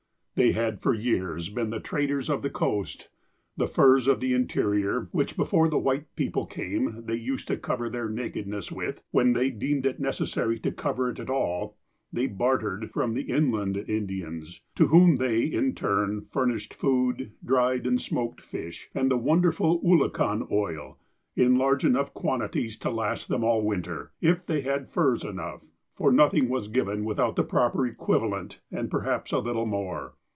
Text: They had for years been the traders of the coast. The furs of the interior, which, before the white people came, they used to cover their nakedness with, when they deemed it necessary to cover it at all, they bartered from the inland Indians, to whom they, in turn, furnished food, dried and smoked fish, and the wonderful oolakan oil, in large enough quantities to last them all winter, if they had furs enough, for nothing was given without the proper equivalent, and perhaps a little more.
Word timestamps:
They 0.35 0.53
had 0.53 0.81
for 0.81 0.93
years 0.93 1.49
been 1.49 1.69
the 1.69 1.81
traders 1.81 2.27
of 2.27 2.41
the 2.41 2.49
coast. 2.49 3.09
The 3.57 3.67
furs 3.67 4.07
of 4.07 4.21
the 4.21 4.33
interior, 4.33 5.07
which, 5.11 5.35
before 5.35 5.67
the 5.69 5.77
white 5.77 6.07
people 6.15 6.45
came, 6.47 7.05
they 7.05 7.13
used 7.17 7.47
to 7.49 7.57
cover 7.57 7.89
their 7.91 8.09
nakedness 8.09 8.71
with, 8.71 9.03
when 9.11 9.33
they 9.33 9.51
deemed 9.51 9.85
it 9.85 9.99
necessary 9.99 10.57
to 10.61 10.71
cover 10.71 11.09
it 11.11 11.19
at 11.19 11.29
all, 11.29 11.77
they 12.13 12.25
bartered 12.25 12.89
from 12.91 13.13
the 13.13 13.23
inland 13.23 13.77
Indians, 13.87 14.61
to 14.75 14.87
whom 14.87 15.17
they, 15.17 15.43
in 15.43 15.75
turn, 15.75 16.21
furnished 16.31 16.73
food, 16.73 17.33
dried 17.45 17.85
and 17.85 18.01
smoked 18.01 18.41
fish, 18.41 18.89
and 18.95 19.11
the 19.11 19.17
wonderful 19.17 19.79
oolakan 19.85 20.47
oil, 20.49 20.97
in 21.35 21.55
large 21.55 21.85
enough 21.85 22.15
quantities 22.15 22.79
to 22.79 22.89
last 22.89 23.27
them 23.27 23.43
all 23.43 23.61
winter, 23.63 24.11
if 24.21 24.43
they 24.45 24.61
had 24.61 24.89
furs 24.89 25.23
enough, 25.23 25.61
for 25.93 26.11
nothing 26.11 26.49
was 26.49 26.67
given 26.67 27.03
without 27.03 27.35
the 27.35 27.43
proper 27.43 27.85
equivalent, 27.85 28.59
and 28.71 28.89
perhaps 28.89 29.31
a 29.31 29.37
little 29.37 29.67
more. 29.67 30.13